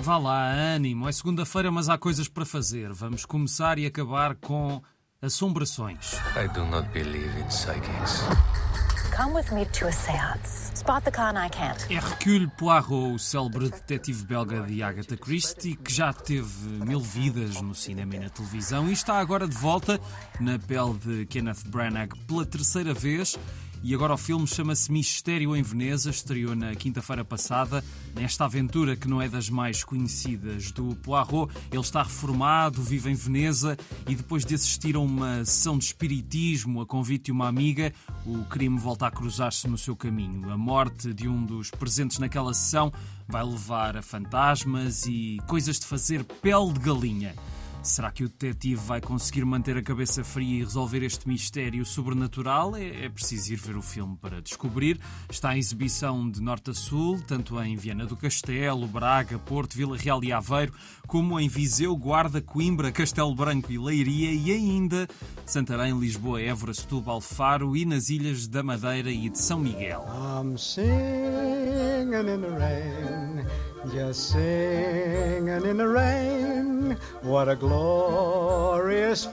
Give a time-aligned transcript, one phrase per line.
[0.00, 1.08] vá lá, ânimo.
[1.08, 2.92] É segunda-feira, mas há coisas para fazer.
[2.92, 4.82] Vamos começar e acabar com
[5.20, 6.14] assombrações.
[6.36, 8.22] I do not believe in psychics.
[9.14, 10.70] Come with me to a seance.
[10.74, 11.92] Spot the con I can't.
[11.92, 17.74] Hercule Poirot, o célebre detetive belga de Agatha Christie, que já teve mil vidas no
[17.74, 20.00] cinema e na televisão e está agora de volta
[20.40, 23.38] na pele de Kenneth Branagh pela terceira vez
[23.82, 27.82] e agora o filme chama-se Mistério em Veneza, estreou na quinta-feira passada.
[28.14, 33.14] Nesta aventura que não é das mais conhecidas do Poirot, ele está reformado, vive em
[33.14, 37.92] Veneza e depois de assistir a uma sessão de espiritismo a convite de uma amiga,
[38.26, 40.50] o crime volta a cruzar-se no seu caminho.
[40.50, 42.92] A morte de um dos presentes naquela sessão
[43.26, 47.34] vai levar a fantasmas e coisas de fazer pele de galinha.
[47.82, 52.76] Será que o detetive vai conseguir manter a cabeça fria e resolver este mistério sobrenatural?
[52.76, 55.00] É, é, preciso ir ver o filme para descobrir.
[55.30, 59.96] Está em exibição de norte a sul, tanto em Viana do Castelo, Braga, Porto, Vila
[59.96, 60.74] Real e Aveiro,
[61.06, 65.08] como em Viseu, Guarda, Coimbra, Castelo Branco e Leiria e ainda
[65.46, 70.04] Santarém, Lisboa, Évora, Setúbal, Faro e nas ilhas da Madeira e de São Miguel.
[70.06, 73.46] I'm singing in the rain,
[73.90, 76.69] just singing in the rain.
[77.22, 79.26] What a glorious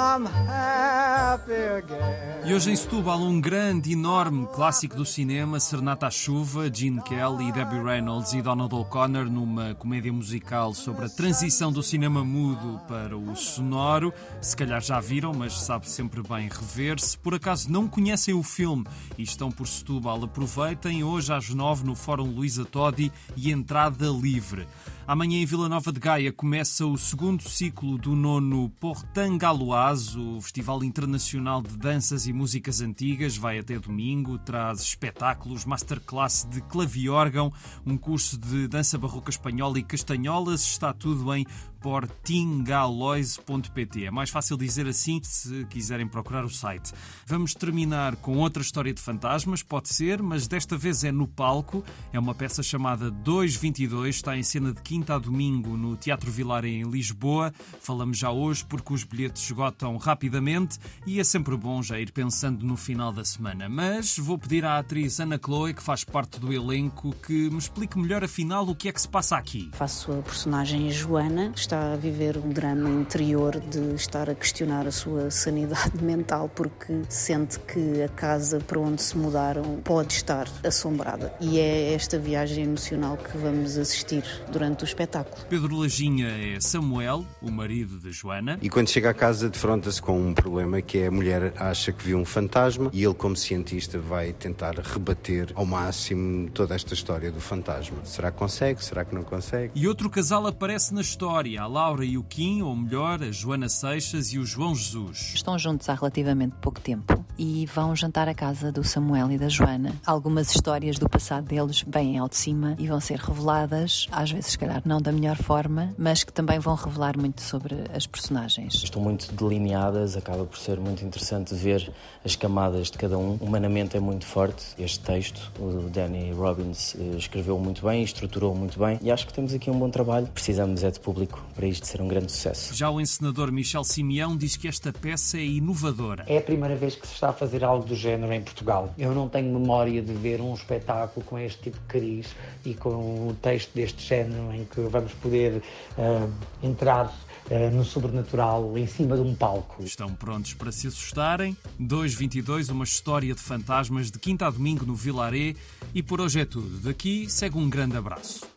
[0.00, 2.30] I'm happy again.
[2.44, 7.52] E hoje em Setúbal, um grande, enorme clássico do cinema, Serenata à Chuva, Gene Kelly,
[7.52, 13.16] Debbie Reynolds e Donald O'Connor, numa comédia musical sobre a transição do cinema mudo para
[13.16, 14.12] o sonoro.
[14.40, 16.98] Se calhar já viram, mas sabe sempre bem rever.
[16.98, 18.86] Se por acaso não conhecem o filme
[19.18, 24.66] e estão por Setúbal, aproveitem hoje às nove no Fórum Luísa Todi e entrada livre.
[25.06, 30.82] Amanhã em Vila Nova de Gaia começa o segundo ciclo do nono Portangaloise, o Festival
[30.82, 33.36] Internacional de Danças e Músicas Antigas.
[33.36, 37.52] Vai até domingo, traz espetáculos, masterclass de claviórgão,
[37.86, 40.62] um curso de dança barroca espanhola e castanholas.
[40.62, 41.46] Está tudo em
[41.80, 44.04] portingalois.pt.
[44.04, 46.92] É mais fácil dizer assim se quiserem procurar o site.
[47.26, 51.84] Vamos terminar com outra história de fantasmas, pode ser, mas desta vez é no palco.
[52.12, 56.64] É uma peça chamada 222, está em cena de quinta a domingo no Teatro Vilar
[56.64, 57.52] em Lisboa.
[57.80, 62.64] Falamos já hoje porque os bilhetes esgotam rapidamente e é sempre bom já ir pensando
[62.64, 63.68] no final da semana.
[63.68, 67.98] Mas vou pedir à atriz Ana Chloe, que faz parte do elenco, que me explique
[67.98, 69.70] melhor afinal o que é que se passa aqui.
[69.72, 74.90] Faço a personagem Joana, está a viver um drama interior de estar a questionar a
[74.90, 81.32] sua sanidade mental porque sente que a casa para onde se mudaram pode estar assombrada.
[81.40, 85.46] E é esta viagem emocional que vamos assistir durante o espetáculo.
[85.48, 88.58] Pedro Lajinha é Samuel, o marido de Joana.
[88.60, 92.02] E quando chega a casa defronta-se com um problema que é a mulher acha que
[92.02, 97.30] viu um fantasma e ele como cientista vai tentar rebater ao máximo toda esta história
[97.30, 97.98] do fantasma.
[98.02, 98.84] Será que consegue?
[98.84, 99.70] Será que não consegue?
[99.76, 103.68] E outro casal aparece na história a Laura e o Kim, ou melhor, a Joana
[103.68, 105.32] Seixas e o João Jesus.
[105.34, 109.48] Estão juntos há relativamente pouco tempo e vão jantar à casa do Samuel e da
[109.48, 109.94] Joana.
[110.04, 114.50] Algumas histórias do passado deles vêm ao de cima e vão ser reveladas, às vezes,
[114.50, 118.74] se calhar, não da melhor forma, mas que também vão revelar muito sobre as personagens.
[118.74, 121.90] Estão muito delineadas, acaba por ser muito interessante ver
[122.22, 123.38] as camadas de cada um.
[123.40, 125.50] Humanamente é muito forte este texto.
[125.58, 129.70] O Danny Robbins eh, escreveu muito bem, estruturou muito bem e acho que temos aqui
[129.70, 130.26] um bom trabalho.
[130.26, 132.74] Precisamos é de público para isto ser um grande sucesso.
[132.74, 136.24] Já o encenador Michel Simeão diz que esta peça é inovadora.
[136.26, 138.92] É a primeira vez que se está a fazer algo do género em Portugal.
[138.98, 143.28] Eu não tenho memória de ver um espetáculo com este tipo de cariz e com
[143.28, 145.62] o texto deste género em que vamos poder
[145.98, 146.30] uh,
[146.62, 147.12] entrar
[147.50, 149.82] Uh, no sobrenatural em cima de um palco.
[149.82, 151.56] Estão prontos para se assustarem?
[151.80, 155.56] 222, uma história de fantasmas de quinta a domingo no Vilaré.
[155.92, 156.78] E por hoje é tudo.
[156.78, 158.49] Daqui segue um grande abraço.